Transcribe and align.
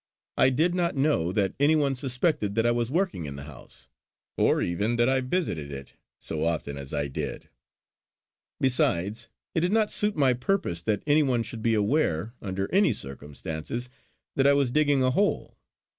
I 0.35 0.49
did 0.49 0.73
not 0.73 0.95
know 0.95 1.31
that 1.31 1.53
any 1.59 1.75
one 1.75 1.93
suspected 1.93 2.55
that 2.55 2.65
I 2.65 2.71
was 2.71 2.89
working 2.89 3.25
in 3.25 3.35
the 3.35 3.43
house, 3.43 3.87
or 4.35 4.59
even 4.59 4.95
that 4.95 5.07
I 5.07 5.21
visited 5.21 5.71
it 5.71 5.93
so 6.19 6.43
often 6.43 6.75
as 6.75 6.91
I 6.91 7.07
did. 7.07 7.49
Besides, 8.59 9.27
it 9.53 9.59
did 9.59 9.71
not 9.71 9.91
suit 9.91 10.15
my 10.15 10.33
purpose 10.33 10.81
that 10.81 11.03
any 11.05 11.21
one 11.21 11.43
should 11.43 11.61
be 11.61 11.75
aware, 11.75 12.33
under 12.41 12.67
any 12.73 12.93
circumstances, 12.93 13.91
that 14.35 14.47
I 14.47 14.53
was 14.53 14.71
digging 14.71 15.03
a 15.03 15.11
hole. 15.11 15.55